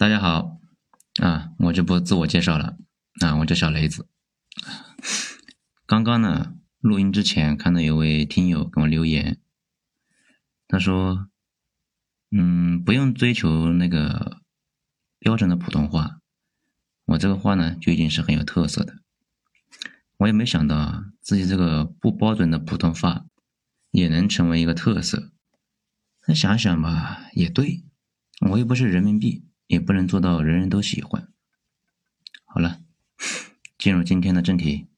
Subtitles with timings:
[0.00, 0.58] 大家好，
[1.20, 2.78] 啊，我就不自我介绍了，
[3.20, 4.08] 啊，我叫小雷子。
[5.84, 9.38] 刚刚呢，录音之前看到有位听友给我留言，
[10.66, 11.28] 他说，
[12.30, 14.40] 嗯，不用追求那个
[15.18, 16.20] 标准的普通话，
[17.04, 19.02] 我这个话呢就已经是很有特色的。
[20.16, 23.26] 我也没想到自己这个不标准的普通话
[23.90, 25.30] 也能成为一个特色。
[26.26, 27.84] 那想想吧，也对，
[28.48, 29.44] 我又不是人民币。
[29.70, 31.28] 也不能做到人人都喜欢。
[32.44, 32.80] 好了，
[33.78, 34.88] 进入今天的正题。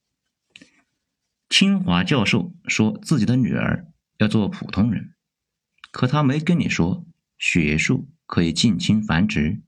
[1.51, 5.13] 清华教授说自己的女儿要做普通人，
[5.91, 7.05] 可他没跟你说
[7.37, 9.61] 学术可以近亲繁殖。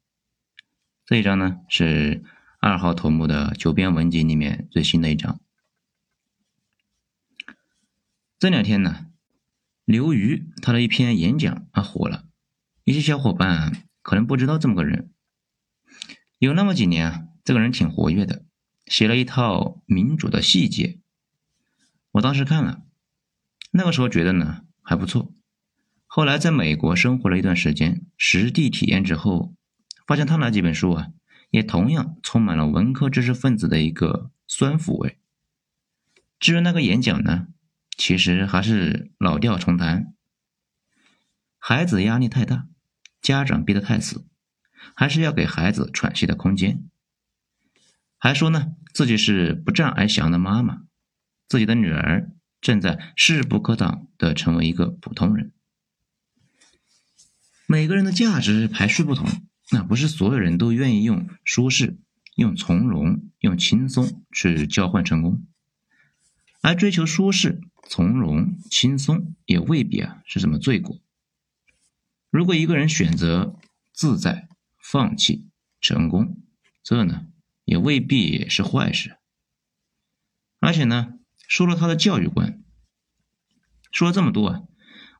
[1.04, 2.24] 这一章呢是
[2.58, 5.38] 二号头目的九编文集里面最新的一章。
[8.38, 9.08] 这两天呢，
[9.84, 12.24] 刘瑜他的一篇演讲啊火了，
[12.84, 13.84] 一些小伙伴。
[14.04, 15.10] 可能不知道这么个人，
[16.38, 18.44] 有那么几年啊，这个人挺活跃的，
[18.84, 21.00] 写了一套民主的细节。
[22.10, 22.82] 我当时看了，
[23.70, 25.32] 那个时候觉得呢还不错。
[26.04, 29.54] 后来在美国生活了一段时间，实地体验之后，
[30.06, 31.08] 发现他那几本书啊，
[31.48, 35.18] 也同样充满了文科知识分子的一个酸腐味。
[36.38, 37.46] 至于那个演讲呢，
[37.96, 40.14] 其实还是老调重弹，
[41.58, 42.68] 孩子压力太大。
[43.24, 44.26] 家长逼得太死，
[44.94, 46.84] 还是要给孩子喘息的空间。
[48.18, 50.82] 还说呢，自己是不战而降的妈妈，
[51.48, 52.30] 自己的女儿
[52.60, 55.52] 正在势不可挡的成为一个普通人。
[57.66, 59.26] 每个人的价值排序不同，
[59.70, 61.96] 那不是所有人都愿意用舒适、
[62.36, 65.46] 用从容、用轻松去交换成功，
[66.60, 71.00] 而追求舒适、从容、轻松也未必啊是什么罪过。
[72.34, 73.54] 如果一个人选择
[73.92, 74.48] 自在、
[74.82, 75.46] 放弃
[75.80, 76.42] 成功，
[76.82, 77.28] 这呢
[77.64, 79.18] 也未必是坏事。
[80.58, 82.60] 而且呢，说了他的教育观，
[83.92, 84.62] 说了这么多啊，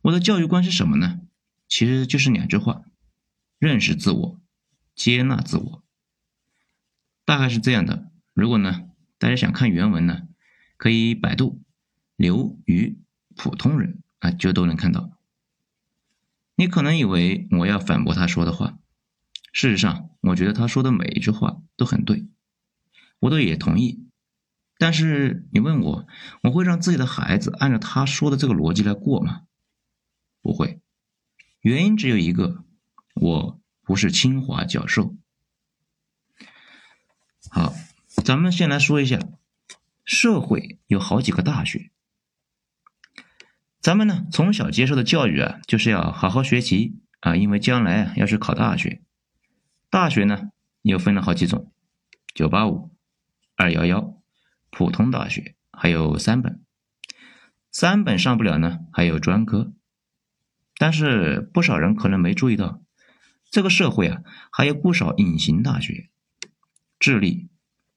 [0.03, 1.21] 我的教育观是什么呢？
[1.69, 2.83] 其实就是两句话：
[3.61, 4.41] 认识自我，
[4.97, 5.85] 接纳自我。
[7.25, 8.11] 大概是这样的。
[8.33, 8.89] 如果呢，
[9.19, 10.23] 大家想看原文呢，
[10.77, 11.63] 可以百度
[12.19, 12.99] “刘瑜
[13.37, 15.17] 普通人”啊，就都能看到。
[16.57, 18.79] 你可能以为我要反驳他说的话，
[19.53, 22.29] 事实上，我觉得他说的每一句话都很对，
[23.19, 24.09] 我都也同意。
[24.79, 26.07] 但是你问我，
[26.43, 29.43] 我会让自己的孩子按照他说的这个逻辑来过吗？
[30.43, 30.81] 不会，
[31.61, 32.65] 原因只有一个，
[33.15, 35.17] 我不是清华教授。
[37.51, 37.73] 好，
[38.25, 39.19] 咱们先来说一下，
[40.05, 41.91] 社会有好几个大学。
[43.85, 49.03] 咱们呢，从小接受的教育啊，就是要好好学习啊，因为将来啊要去考大学。
[49.91, 50.49] 大学呢
[50.81, 51.71] 又分了好几种：
[52.35, 52.97] 九八五、
[53.57, 54.23] 二幺幺、
[54.71, 56.63] 普通大学，还有三本。
[57.71, 59.75] 三本上不了呢，还有专科。
[60.79, 62.81] 但是不少人可能没注意到，
[63.51, 66.09] 这个社会啊，还有不少隐形大学，
[66.99, 67.51] 智力、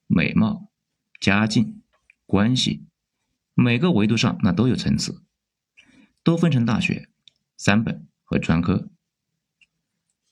[0.05, 0.69] 美貌、
[1.21, 1.81] 家境、
[2.25, 2.85] 关系，
[3.53, 5.23] 每个维度上那都有层次。
[6.27, 7.07] 都分成大学、
[7.55, 8.89] 三本和专科，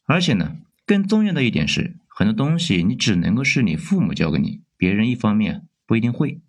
[0.04, 6.42] 而且呢，更重要的一点是，很多东西你只能够是你父母教给你，别人一方面不一定会，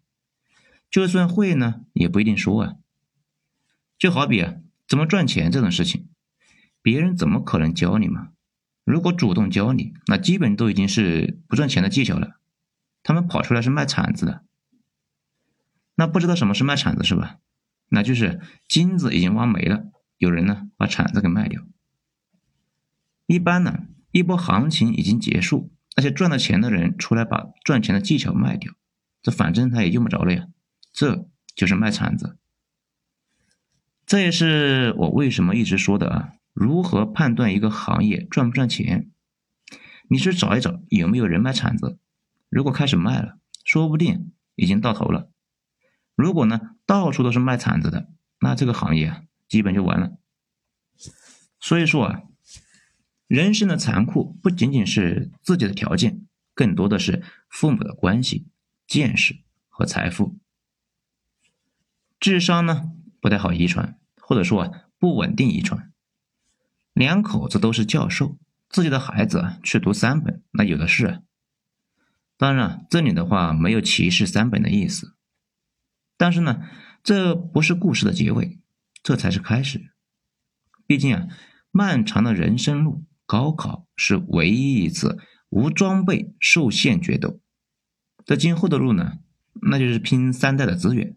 [0.90, 2.74] 就算会呢，也不一定说啊。
[3.96, 4.56] 就好比啊，
[4.88, 6.08] 怎么赚钱这种事情，
[6.82, 8.30] 别人怎么可能教你嘛？
[8.82, 12.40] 如果主动教你，那基本都已经是不赚钱的技巧了。
[13.04, 14.44] 他们跑出来是卖铲子的，
[15.94, 17.38] 那不知道什么是卖铲子是吧？
[17.88, 19.84] 那就是金子已经挖没了，
[20.19, 21.62] 有人呢把铲子给卖掉。
[23.26, 28.72] 一般呢，一波行情已经结束，那些赚了钱的人出来把赚钱的技巧卖掉，
[29.22, 30.48] 这反正他也用不着了呀。
[30.92, 32.38] 这就是卖铲子。
[34.06, 39.10] 这也是我为什么一直说的啊，如何判断一个行业赚不赚钱？
[40.09, 41.98] 你去找一找有没有人卖铲子，
[42.48, 45.33] 如果开始卖了，说不定已经到头了。
[46.15, 48.09] 如果呢，到处都是卖铲子的，
[48.41, 50.12] 那这个行业啊，基本就完了。
[51.59, 52.22] 所以说啊，
[53.27, 58.47] 人生的残酷不仅仅是自己的条件，更多的是父母的关系、
[58.86, 60.38] 见识和财富。
[62.21, 65.92] 智商呢不太好遗传，或者说啊不稳定遗传。
[66.92, 68.38] 两口子都是教授，
[68.68, 71.22] 自己的孩子啊去读三本，那有的是。
[72.38, 75.16] 当然，这里的话没有歧视三本的意思。
[76.16, 76.63] 但是呢，
[77.03, 78.59] 这不是故事的结尾，
[79.03, 79.92] 这才是开始。
[80.86, 81.28] 毕竟啊，
[81.71, 85.18] 漫长的人生路高考是唯一一次
[85.51, 87.41] 无装备受限决斗。
[88.24, 89.18] 在今后的路呢，
[89.63, 91.16] 那就是拼三代的资源。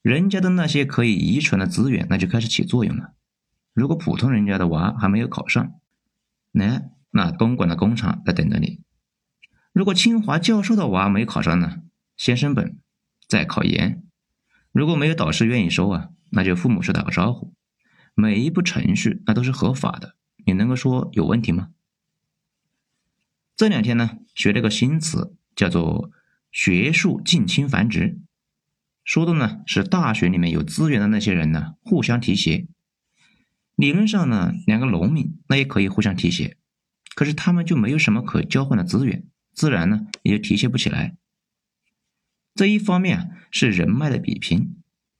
[0.00, 3.14] 人家的那些可以遗传的资源，那就开始起作用了。
[3.72, 5.74] 如果普通人家的娃还没有考上，
[6.50, 8.80] 那那东莞的工厂在等着你。
[9.72, 11.82] 如果清华教授的娃没考上呢，
[12.16, 12.78] 先升本，
[13.32, 14.02] 再考研。
[14.72, 17.54] 如果没有导师愿意收啊，那就父母去打个招呼。
[18.14, 21.70] 每一步程序那都是合法的，你能够说有问题吗？
[23.56, 26.10] 这两天呢，学了个新词，叫做
[26.52, 28.18] “学术近亲繁殖”，
[29.02, 32.66] 说的呢是大学里面有资源的那些人呢互相提携。
[33.76, 36.58] 理论上呢，两个农民那也可以互相提携，
[37.14, 39.24] 可是他们就没有什么可交换的资源，
[39.54, 41.16] 自然呢也就提携不起来。
[42.54, 44.76] 这一方面啊是人脉的比拼，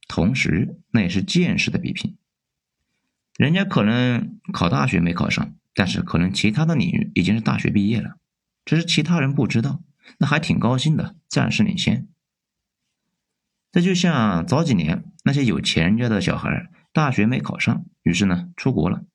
[0.08, 2.16] 同时那也是见识的比拼。
[3.36, 8.18] 人家可能考大学没考上，但是可能其他的领域已经是大学毕业了，
[8.64, 9.82] 只是其他人不知道，
[10.18, 12.06] 那还挺高兴的，暂时领先。
[13.72, 19.06] 这就像早几年那些有钱人家的小孩，大学没考上，于是呢出国了。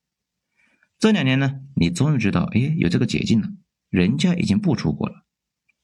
[0.98, 3.50] 这两年呢，你终于知道，哎，有这个捷径了，
[3.88, 5.24] 人家已经不出国了，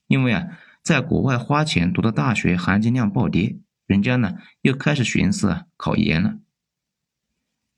[0.08, 6.38] 因为啊，在国外花钱读的大学含金量暴跌，人家呢又开始寻思啊考研了。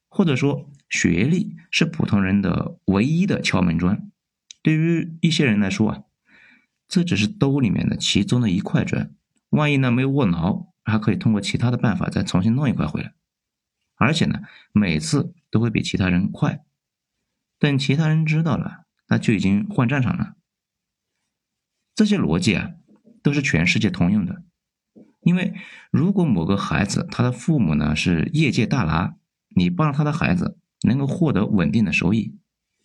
[0.09, 4.11] 或者说，学历是普通人的唯一的敲门砖。
[4.61, 6.03] 对于一些人来说啊，
[6.89, 9.15] 这只是兜里面的其中的一块砖。
[9.51, 13.15] 万一呢没有握牢，还可以通过其他的办法再重新弄一块回来。
[13.95, 14.41] 而且呢，
[14.73, 16.65] 每次都会比其他人快。
[17.61, 20.35] 等其他人知道了，那就已经换战场了。
[21.95, 22.73] 这些逻辑啊，
[23.27, 24.43] 都是全世界通用的。
[25.21, 25.55] 因为
[25.91, 29.17] 如果某个孩子他的父母呢是业界大拿。
[29.59, 32.37] 你帮他的孩子能够获得稳定的收益，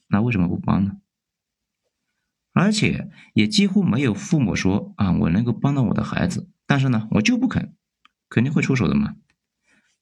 [0.08, 1.02] 那为什么不帮呢？
[2.54, 7.76] 而且也几乎没有父母说啊，我能够帮到我的孩子，但是呢，我就不肯，
[8.30, 9.18] 肯定会出手的嘛。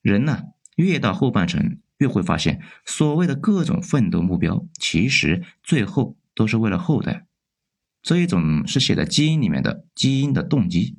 [0.00, 0.44] 人呢，
[0.76, 7.26] 越到后半程，越会发现，所谓的各种奋斗目标，其实最后都是为了后代。
[8.02, 10.98] 这一种是写在基因里面的基因的动机，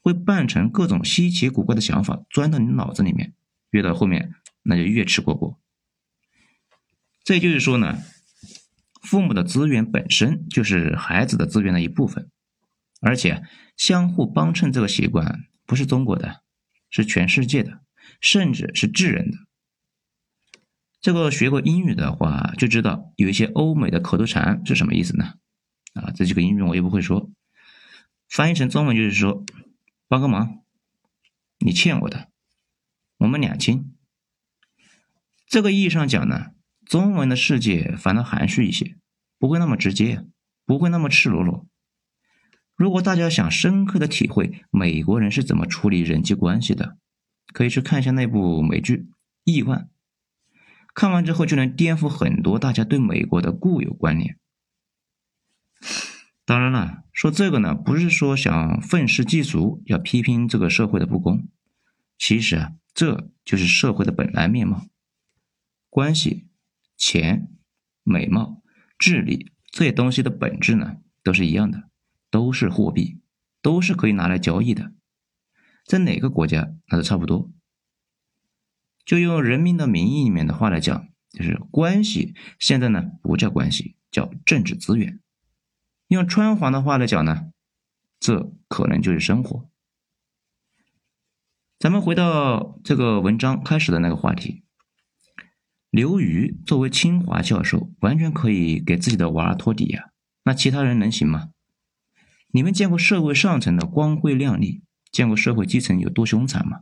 [0.00, 3.34] 会扮成各种稀奇古怪的想法钻到你脑子里面，
[3.70, 4.34] 越到后面。
[4.64, 5.58] 那就越吃果果。
[7.24, 8.02] 这就是说呢，
[9.00, 12.30] 父母的资源本身就是孩子的资源的一部分，
[13.00, 13.42] 而且
[13.78, 16.42] 相互帮衬这个习惯不是中国的，
[16.90, 17.80] 是全世界的，
[18.20, 19.38] 甚至是智人的。
[21.00, 25.34] 这个学过英语的话就知道，有一些欧美的口头禅是什么意思呢？
[25.94, 27.30] 啊，这几个英语我也不会说，
[28.28, 29.44] 翻译成中文就是说，
[30.06, 30.62] 帮个忙，
[31.58, 32.28] 你欠我的，
[33.18, 33.94] 我们两清。
[35.46, 36.52] 这个意义上讲呢，
[36.84, 38.96] 中文的世界反倒含蓄一些，
[39.38, 40.24] 不会那么直接，
[40.66, 41.66] 不会那么赤裸裸。
[42.76, 46.96] 如果大家想深刻的体会美国人是怎么处理人际关系的，
[47.52, 48.96] 可以去看一下那部美剧
[49.42, 49.80] 《亿万》，
[50.94, 54.38] 看完之后就能颠覆很多大家对美国的固有观念。
[56.48, 61.46] 当然了，说这个呢，不是说想愤世嫉俗，要批评这个社会的不公，
[62.16, 64.86] 其实啊，这就是社会的本来面貌。
[65.90, 66.46] 关系、
[66.96, 67.50] 钱、
[68.02, 68.62] 美貌、
[68.98, 71.90] 智力这些东西的本质呢，都是一样的，
[72.30, 73.20] 都是货币，
[73.60, 74.94] 都是可以拿来交易的，
[75.84, 77.50] 在哪个国家那都差不多。
[79.04, 85.20] 就用《人民的名义》里面的话来讲，就是关系现在呢不叫关系，叫政治资源。
[86.08, 87.50] 用川黄的话来讲呢，
[88.18, 89.68] 这可能就是生活。
[91.78, 94.64] 咱们回到这个文章开始的那个话题。
[95.90, 100.10] 刘瑜作为清华教授，完全可以给自己的娃托底呀。
[100.44, 101.50] 那其他人能行吗？
[102.52, 106.80] 你们见过社会上层的光辉亮丽，见过社会基层有多凶残吗？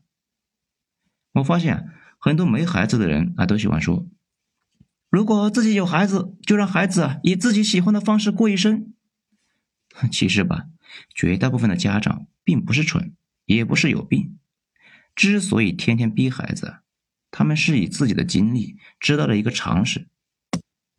[1.33, 4.07] 我发现很多没孩子的人啊，都喜欢说：
[5.11, 8.93] 如果自己有孩子，就让孩子以自己喜欢的方式过一生。
[10.13, 10.67] 其实吧，
[11.15, 14.39] 绝大部分的家长并不是蠢，也不是有病，
[15.15, 16.79] 之所以天天逼孩子。
[17.31, 20.09] 他们是以自己的经历知道了一个常识：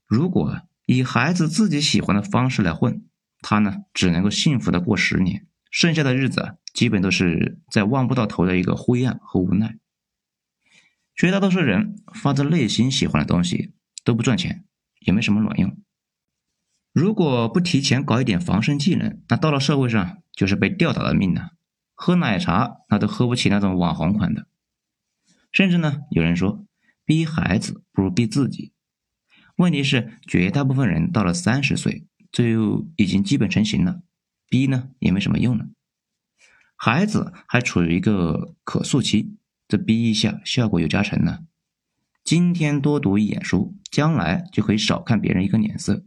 [0.05, 3.03] 如果以孩子自己喜欢的方式来混，
[3.41, 9.77] 他呢只能够幸福的过十年，剩下的日子基本都是在望不到头的一个灰暗和无奈。
[11.15, 13.73] 绝大多数人发自内心喜欢的东西
[14.03, 14.65] 都不赚钱，
[14.99, 15.75] 也没什么卵用。
[16.97, 21.49] 如果不提前搞一点防身技能，那到了社会上就是被吊打的命呢。
[21.93, 24.47] 喝奶茶那都喝不起那种网红款的。
[25.51, 26.65] 甚至呢，有人说，
[27.05, 28.73] 逼孩子不如逼自己。
[29.57, 34.01] 问题是，绝大部分人到了三十岁就已经基本成型了，
[34.49, 35.67] 逼呢也没什么用了。
[36.75, 39.35] 孩子还处于一个可塑期，
[39.67, 41.41] 这逼一下效果有加成呢。
[42.23, 46.03] 今天多读一眼书，将来就可以少看别人一个脸色。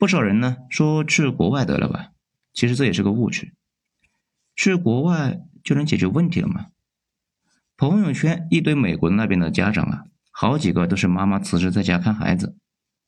[0.00, 2.12] 不少人呢说去国外得了吧，
[2.54, 3.52] 其实这也是个误区。
[4.56, 6.68] 去国外就能解决问题了吗？
[7.76, 12.56] 朋友圈一堆美国那边的家长啊，好几个都是妈妈辞职在家看孩子。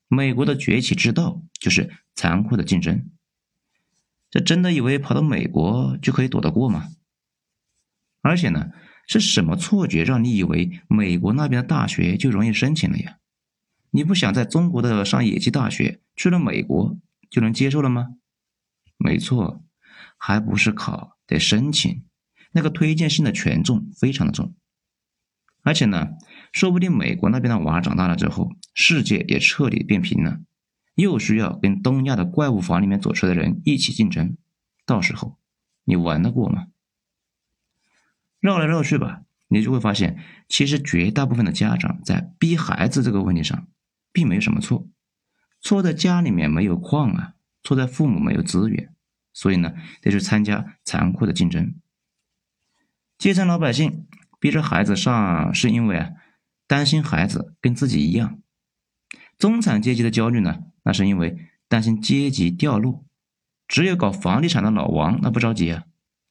[0.06, 3.08] 美国的崛起之道就是残酷的竞争。
[4.30, 6.88] 这真的以为跑到美国就可以躲得过吗？
[8.20, 8.68] 而且呢，
[9.08, 13.16] 是什么错觉让你以为美国那边的大学就容易申请了呀？
[13.94, 18.16] 你不想在中国的上野鸡大学，去了美国就能接受了吗？
[18.96, 19.62] 没错，
[20.16, 22.02] 还不是考得申请，
[22.52, 24.54] 那个推荐信的权重非常的重。
[25.62, 26.12] 而且呢，
[26.52, 30.40] 说不定美国那边的娃长大了之后，世界也彻底变平了，
[30.94, 34.38] 又需要跟东亚的怪物房里面走出的人一起竞争，
[34.87, 35.38] 到时候
[35.84, 36.68] 你玩得过吗？
[38.40, 40.18] 绕来绕去吧，你就会发现，
[40.49, 43.68] 其实绝大部分的家长在逼孩子这个问题上，
[44.12, 44.87] 并没有什么错，
[45.61, 48.95] 错在家里面没有矿啊，错在父母没有资源，
[49.33, 51.75] 所以呢，得去参加残酷的竞争，
[53.19, 54.07] 基层老百姓。
[54.40, 56.11] 逼着孩子上，是因为啊，
[56.66, 58.40] 担心孩子跟自己一样；
[59.38, 63.04] 中产阶级的焦虑呢，那是因为担心阶级掉落。
[63.69, 65.85] 只有搞房地产的老王，那不着急啊，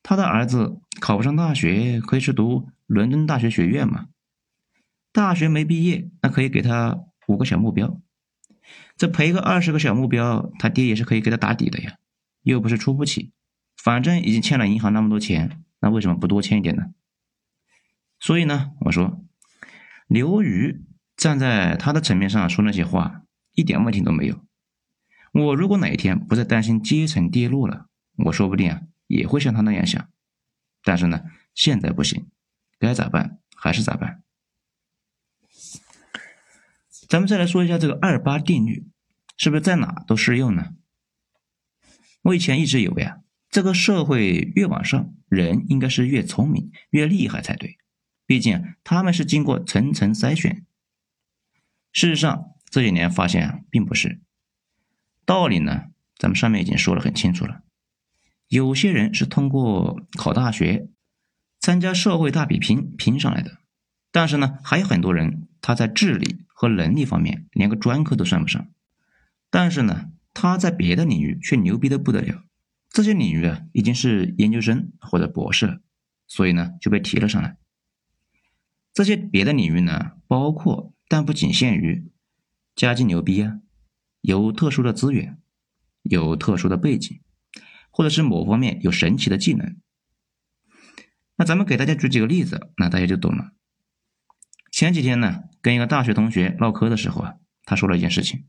[0.03, 4.09] 他的儿子考不上大学，可以去读伦敦大学学院嘛。
[5.13, 8.01] 大学没毕业，那可以给他五个小目标，
[8.97, 11.95] 这赔个二十个小目标，他爹也是可以给他打底的呀，
[12.43, 13.31] 又不是出不起，
[13.77, 16.87] 反正已经欠了银行那么多钱，那为什么不多欠一点呢？
[18.19, 19.23] 所以呢，我说，
[20.07, 20.83] 刘瑜
[21.15, 23.23] 站在他的层面上说那些话，
[23.55, 24.45] 一点问题都没有。
[25.31, 27.87] 我如果哪一天不再担心阶层跌落了，
[28.25, 30.09] 我说不定啊也会像他那样想。
[30.83, 31.21] 但是呢，
[31.55, 32.27] 现在不行，
[32.77, 34.20] 该咋办还是咋办。
[37.11, 38.87] 咱们再来说一下这个二八定律，
[39.35, 40.69] 是不是在哪都适用呢？
[42.21, 43.17] 我以前一直以为啊，
[43.49, 47.77] 这个社会越往上，人应该是越聪明、越厉害才对。
[48.25, 50.65] 毕竟他们是经过层层筛选。
[51.91, 54.21] 事实上，这几年发现啊并不是。
[55.25, 55.87] 道理呢，
[56.17, 57.63] 咱们上面已经说的很清楚了。
[58.47, 60.87] 有些人是通过考大学、
[61.59, 63.57] 参加社会大比拼拼上来的，
[64.13, 68.67] 但是呢，还有很多人他在智力和能力方面连个专科都算不上，
[69.49, 72.43] 但是呢，他在别的领域却牛逼的不得了。
[72.89, 75.79] 这些领域啊，已经是研究生或者博士了，
[76.27, 77.57] 所以呢，就被提了上来。
[78.93, 82.11] 这些别的领域呢，包括但不仅限于
[82.75, 83.61] 家境牛逼啊，
[84.19, 85.37] 有特殊的资源，
[86.01, 87.21] 有特殊的背景，
[87.89, 89.77] 或者是某方面有神奇的技能。
[91.37, 93.53] 那咱们给大家举几个例子，那大家就懂了。
[94.69, 98.45] 前几天呢，跟一个大学同学唠嗑的时候啊，他说了一件事情。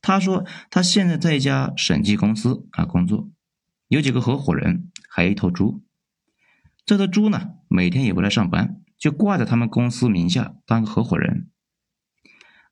[0.00, 3.30] 他说他现在在一家审计公司啊工作，
[3.88, 5.82] 有几个合伙人，还有一头猪。
[6.84, 8.78] 这头猪呢，每天也不来上班。
[8.98, 11.48] 就挂在他们公司名下当个合伙人，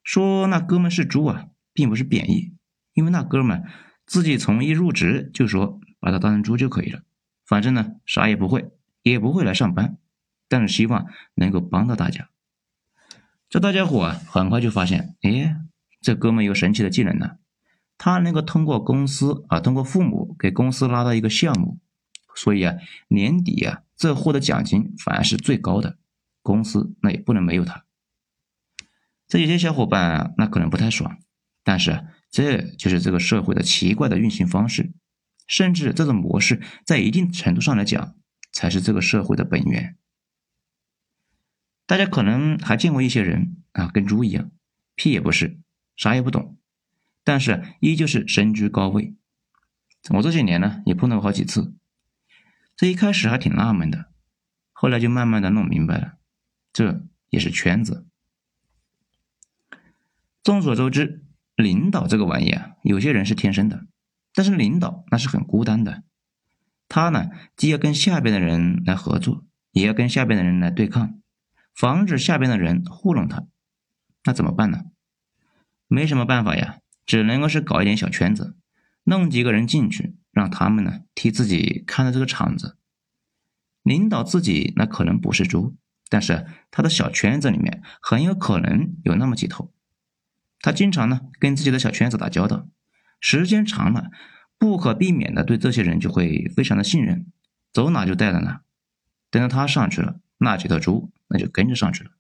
[0.05, 2.55] 说那哥们是猪啊，并不是贬义，
[2.93, 3.65] 因为那哥们
[4.07, 7.03] 自己从一入职就说把他当成猪就可以了，
[7.45, 8.71] 反正呢啥也不会，
[9.03, 9.99] 也不会来上班，
[10.47, 12.29] 但是希望能够帮到大家。
[13.51, 15.57] 这大家伙啊，很快就发现，哎，
[16.01, 17.33] 这哥们有神奇的技能呢，
[17.99, 21.81] 他能够通过公司啊，通过父母给公司拉到一个项目，
[22.37, 22.77] 所以啊，
[23.09, 25.99] 年底啊，这获得奖金反而是最高的。
[26.43, 27.85] 公司那也不能没有他。
[29.27, 31.19] 这有些小伙伴啊，那可能不太爽，
[31.65, 34.93] 但是这就是这个社会的奇怪的运行方式，
[35.49, 38.15] 甚至这种模式在一定程度上来讲，
[38.53, 39.97] 才是这个社会的本源。
[41.91, 44.53] 大家可能还见过一些人啊，跟猪一样，
[44.95, 45.59] 屁也不是，
[45.97, 46.57] 啥也不懂，
[47.25, 49.17] 但是依旧是身居高位。
[50.11, 51.75] 我这些年呢，也碰到过好几次，
[52.77, 54.07] 这一开始还挺纳闷的，
[54.71, 56.19] 后来就慢慢的弄明白了。
[56.73, 58.07] 这也是圈子。
[60.45, 61.25] 众所周知，
[61.57, 63.89] 领导这个玩意啊，有些人是天生的，
[64.33, 66.05] 但是领导那是很孤单的。
[66.87, 71.21] 他呢，既要跟下边的人来合作，也要跟下边的人来对抗，
[71.75, 73.47] 防止下边的人糊弄他。
[74.25, 74.85] 那怎么办呢？
[75.89, 78.57] 没什么办法呀，只能够是搞一点小圈子，
[79.05, 82.77] 弄几个人进去，让他们呢替自己看着这个场子。
[83.83, 85.77] 领导自己那可能不是猪。
[86.13, 89.73] 但是他的小圈子里面很有可能有那么几头，
[90.59, 92.67] 他经常呢跟自己的小圈子打交道，
[93.21, 94.11] 时间长了，
[94.59, 97.31] 不可避免的对这些人就会非常的信任，
[97.73, 98.63] 走哪就带到哪。
[99.31, 102.11] 等到他上去了，那几头猪那就跟着上去了。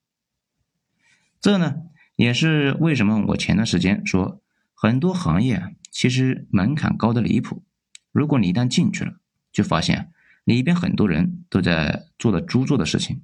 [1.40, 1.82] 这呢
[2.16, 4.40] 也是为什么我前段时间说
[4.74, 7.64] 很多行业啊，其实门槛高的离谱。
[8.12, 9.20] 如果你一旦进去了，
[9.52, 10.12] 就发现
[10.44, 13.22] 里边很多人都在做的猪做的事情。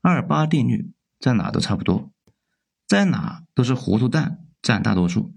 [0.00, 2.12] 二八定律在哪都差不多。
[2.86, 5.34] 在哪都是糊涂蛋占大多数。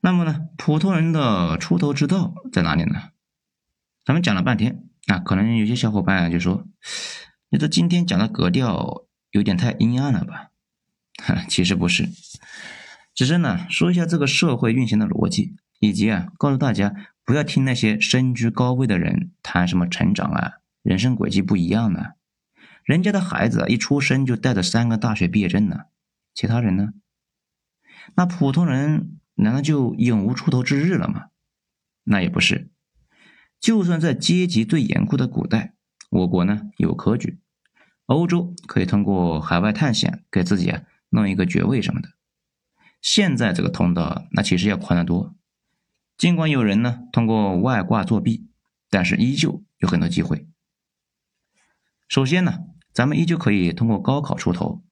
[0.00, 3.10] 那么呢，普通人的出头之道在哪里呢？
[4.04, 6.66] 咱们讲了半天啊，可能有些小伙伴就说
[7.48, 10.50] ：“你这今天讲的格调有点太阴暗了吧？”
[11.22, 12.08] 哈，其实不是，
[13.14, 22.10] 只是呢说一下这个社会运行的逻辑，以及啊告诉大家不要听那些身居高位的人谈什么成长啊，人生轨迹不一样呢。
[22.84, 25.86] 人家的孩子一出生就带着三个大学毕业证呢，
[26.34, 26.90] 其他人呢？
[28.14, 31.28] 那普通人难道就永无出头之日了吗？
[32.04, 32.70] 那也不是。
[33.58, 35.74] 就算在阶级最严酷的古代，
[36.10, 37.40] 我国呢有科举，
[38.06, 42.10] 欧洲可以通过海外探险给自己啊弄一个爵位什么的。
[43.00, 45.34] 现在这个通道那其实要宽得多。
[46.16, 48.48] 尽管有人呢通过外挂作弊，
[48.90, 50.46] 但是依旧有很多机会。
[52.08, 52.58] 首先呢。
[52.96, 54.82] 咱们依旧可以通过高考出头，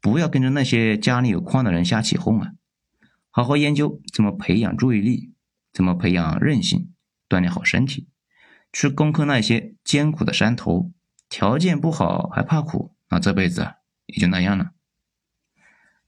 [0.00, 2.52] 不要跟着那些家里有矿的人瞎起哄啊！
[3.28, 5.34] 好好研究怎么培养注意力，
[5.72, 6.94] 怎么培养韧性，
[7.28, 8.06] 锻炼好身体，
[8.72, 10.92] 去攻克那些艰苦的山头。
[11.28, 13.74] 条件不好还怕苦，那这辈子
[14.06, 14.72] 也就那样了。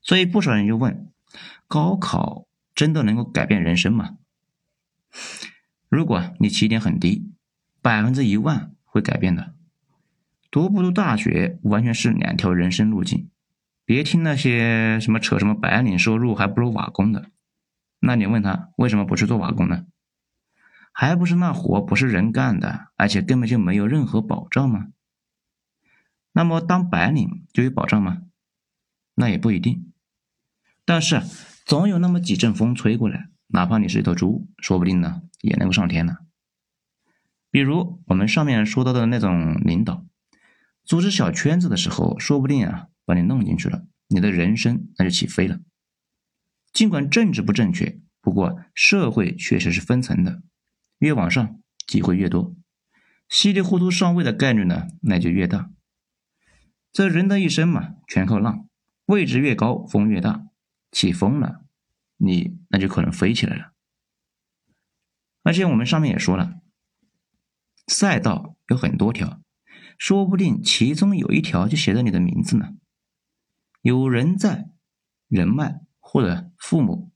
[0.01, 1.13] 所以不少人就问：
[1.69, 4.17] 高考真的能够改变人生吗？
[5.89, 7.31] 如果你起点很低，
[7.81, 9.55] 百分之一万会改变的。
[10.51, 13.31] 读不读大学完全是两条人生路径，
[13.85, 17.31] 别听那些什么扯什么白领收入还不如瓦工的。
[18.01, 19.87] 那你问他为什么不去做瓦工呢？
[20.93, 24.89] 还不是那活不是人干的，而且根本就没有任何保障吗？
[26.33, 28.23] 那么当白领就有保障吗？
[29.15, 29.93] 那也不一定。
[30.85, 31.23] 但是
[31.65, 36.17] 总有那么几阵风吹过来，哪怕你是一头猪，说不定呢也能够上天呢。
[37.51, 40.07] 比如我们上面说到的那种领导。
[40.85, 45.61] 组织小圈子的时候，说不定啊，把你弄进去了，你的人生那就起飞了。
[46.73, 50.43] 尽管政治不正确，不过社会确实是分层的，
[51.03, 52.55] 越往上机会越多，
[53.29, 55.69] 稀里糊涂上位的概率呢，那就越大。
[56.93, 58.69] 这人的一生嘛，全靠浪，
[59.07, 60.45] 位置越高，风越大，
[60.93, 61.65] 起风了，
[62.19, 63.73] 你那就可能飞起来了。
[65.43, 66.61] 而且我们上面也说了，
[67.89, 69.43] 赛道有很多条。
[69.99, 72.75] 说不定其中有一条就写着你的名字呢。
[73.81, 74.69] 有人在，
[75.27, 77.11] 人脉或者父母，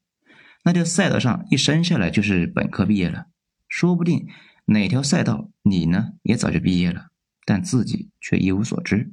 [0.64, 3.26] 那就赛道上一生下来就是本科毕业了。
[3.76, 4.26] 说不定
[4.64, 7.10] 哪条赛道你呢也早就毕业了，
[7.44, 9.12] 但自己却一无所知。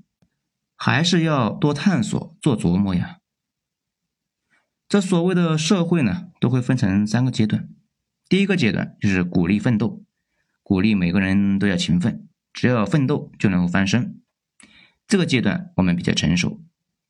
[0.77, 3.17] 还是要多探索，做琢磨呀。
[4.87, 7.67] 这所谓的社会呢，都会分成三个阶段。
[8.29, 10.05] 第一个阶段就是鼓励奋斗，
[10.61, 12.29] 鼓励每个人都要勤奋。
[12.53, 14.21] 只要奋斗就能够翻身，
[15.05, 16.63] 这个阶段我们比较成熟，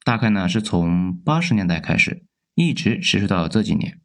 [0.03, 3.99] 大概呢是从八十年代开始，一直持续到这几年。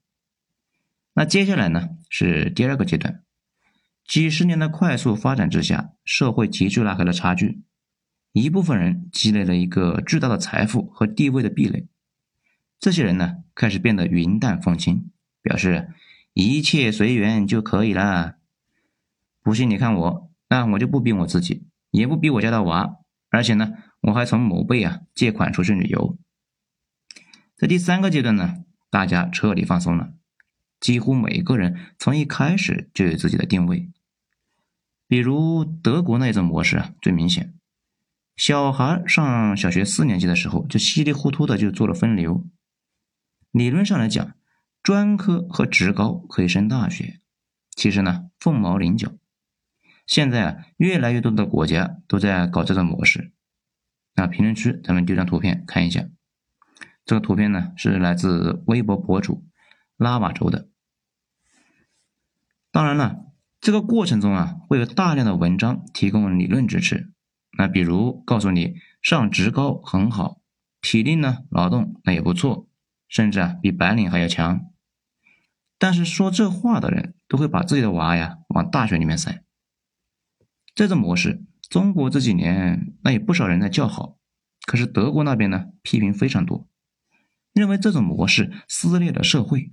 [1.15, 3.23] 那接下来呢是第二个阶段，
[4.09, 7.63] 几十年的快速发展之下，社会急剧拉开了差距，
[8.33, 11.87] 一部分人积累了一个巨大的财富和地位的壁垒，
[12.81, 15.11] 这些人呢开始变得云淡风轻，
[15.43, 15.91] 表示
[16.33, 18.39] 一切随缘就可以了。
[19.43, 20.29] 不信你看我。
[20.51, 22.97] 那我就不逼我自己，也不逼我家的娃，
[23.29, 26.17] 而且呢，我还从某辈啊借款出去旅游。
[27.55, 30.15] 在第三个阶段呢，大家彻底放松了，
[30.81, 33.91] 几乎每个人从一开始就有自己的定位。
[35.09, 37.55] 比如德国那一种模式啊，最明显。
[38.37, 42.47] 小孩上小学四年级的时候，就稀里糊涂的就做了分流。
[43.51, 44.37] 理论上来讲，
[44.83, 47.21] 专科和职高可以升大学，
[47.71, 49.15] 其实呢，凤毛麟角。
[50.07, 53.33] 现在啊，越来越多的国家都在搞这种模式。
[54.15, 56.09] 那评论区咱们丢张图片看一下。
[57.05, 59.47] 这个图片呢是来自微博博主
[59.97, 60.69] 拉瓦州的。
[62.71, 63.28] 当然了，
[63.69, 67.13] 这个过程中啊会有大量的文章提供理论支持。
[67.59, 70.41] 那比如告诉你上职高很好，
[70.81, 72.67] 体力呢劳动那也不错，
[73.09, 74.63] 甚至啊比白领还要强。
[75.79, 79.45] 但是说这话的人都会把自己的娃呀往大学里面塞。
[80.75, 84.17] 这种模式，中国这几年那有不少人在叫好，
[84.67, 86.67] 可是德国那边呢批评非常多。
[87.53, 89.73] 认为这种模式撕裂了社会。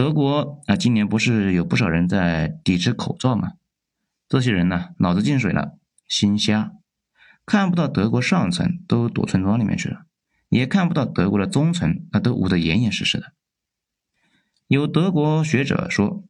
[0.00, 3.52] 德国啊，今年不是有不少人在抵制口罩吗？
[4.30, 5.76] 这些人呢，脑子进水了，
[6.08, 6.72] 心瞎，
[7.44, 10.06] 看不到德国上层都躲村庄里面去了，
[10.48, 13.34] 也看不到德国的中层那都捂得严严实实的。
[14.68, 16.24] 有德国学者说，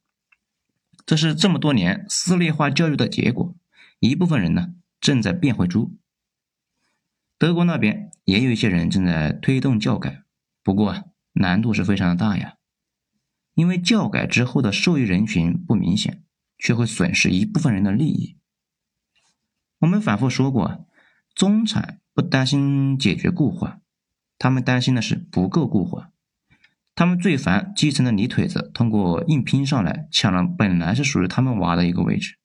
[1.06, 3.54] 这是这么多年撕裂化教育的结果。
[4.00, 5.96] 一部分人呢，正在变回猪。
[7.38, 10.24] 德国那边也有一些人正在推动教改，
[10.64, 11.04] 不过，
[11.34, 12.54] 难度是非常的大呀，
[13.54, 16.22] 因为教改之后的受益人群不明显。
[16.62, 18.36] 却会损失一部分人的利益。
[19.78, 20.86] 我们反复说过，
[21.34, 23.80] 中产不担心解决固化，
[24.38, 26.10] 他们担心的是不够固化。
[26.94, 32.36] 他们最烦基层的泥腿子通过硬拼上来抢了本来是属于他们娃的一个位置。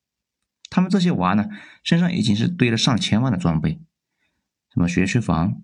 [0.69, 1.49] 他们这些娃呢，
[1.83, 3.81] 身上已经是堆了上千万的装备，
[4.73, 5.61] 什么学区房、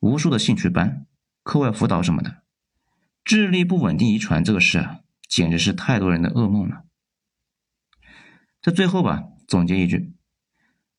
[0.00, 1.06] 无数的兴趣班、
[1.42, 2.42] 课外辅导什么的，
[3.26, 6.84] 智力不稳定遗传这个事啊，简直是太多人的噩梦了。
[8.62, 10.14] 在最后吧，总结一句：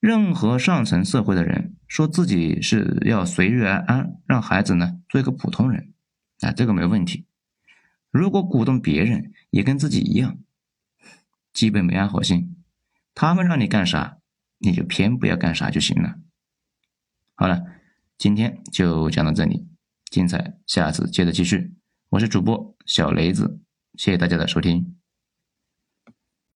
[0.02, 5.94] 任何上层社会的人说自己是要随遇而安，让孩子呢做一个普通人，
[6.42, 7.26] 啊，这个没问题。
[8.12, 10.38] 如果鼓动别人也跟自己一样，
[11.54, 12.58] 基本没安好心。
[13.16, 14.18] 他们让你干啥，
[14.58, 16.16] 你就偏不要干啥就行了。
[17.36, 17.64] 好了，
[18.18, 19.66] 今天就讲到这里，
[20.12, 21.77] 精彩下次接着继续。
[22.10, 23.60] 我是主播小雷子，
[23.96, 24.97] 谢谢大家的收听。